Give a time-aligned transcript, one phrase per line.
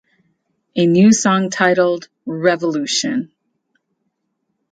[0.75, 3.31] A new song titled "Revolution".